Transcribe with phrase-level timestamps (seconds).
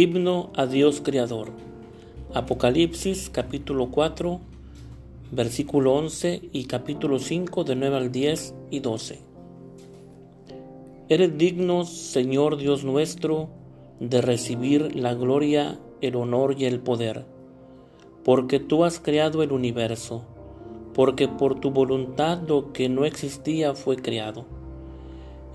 [0.00, 1.50] Himno a Dios Creador.
[2.32, 4.38] Apocalipsis capítulo 4,
[5.32, 9.18] versículo 11 y capítulo 5 de 9 al 10 y 12.
[11.08, 13.48] Eres digno, Señor Dios nuestro,
[13.98, 17.26] de recibir la gloria, el honor y el poder,
[18.22, 20.24] porque tú has creado el universo,
[20.94, 24.46] porque por tu voluntad lo que no existía fue creado.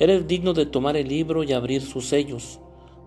[0.00, 2.58] Eres digno de tomar el libro y abrir sus sellos